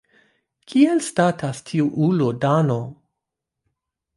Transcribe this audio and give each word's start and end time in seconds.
Kiel 0.71 1.03
statas 1.07 1.61
tiu 1.67 1.85
ulo 2.07 2.31
Dano? 2.47 2.79